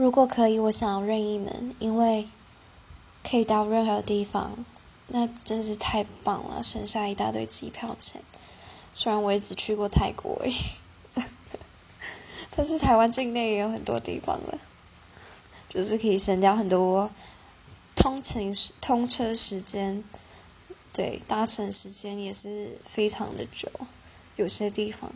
[0.00, 2.26] 如果可以我想要任意门因为
[3.22, 4.64] 可以到任何地方
[5.08, 8.22] 那真是太棒了省下一大堆机票钱。
[8.94, 10.42] 虽然我也只去过泰国
[12.56, 14.58] 但是台湾境内也有很多地方了
[15.68, 17.10] 就是可以省掉很多
[17.94, 20.02] 通勤时通车时间。
[20.94, 23.70] 对搭乘时间也是非常的久
[24.36, 25.12] 有些地方。